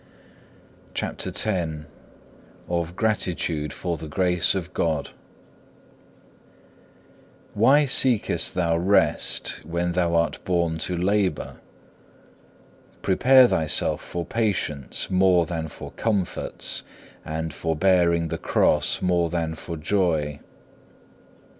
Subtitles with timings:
[0.95, 1.85] CHAPTER X
[2.67, 5.11] Of gratitude for the Grace of God
[7.53, 11.57] Why seekest thou rest when thou art born to labour?
[13.03, 16.81] Prepare thyself for patience more than for comforts,
[17.23, 20.39] and for bearing the cross more than for joy.